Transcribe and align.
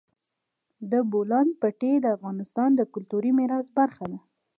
د 0.91 0.93
بولان 1.11 1.47
پټي 1.61 1.93
د 2.01 2.05
افغانستان 2.17 2.69
د 2.75 2.81
کلتوري 2.93 3.31
میراث 3.37 3.67
برخه 3.79 4.05
ده. 4.11 4.19